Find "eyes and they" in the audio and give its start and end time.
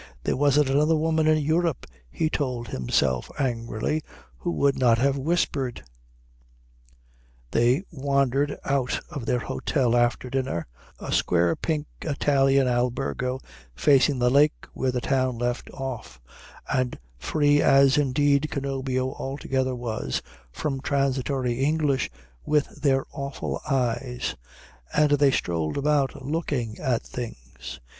23.69-25.29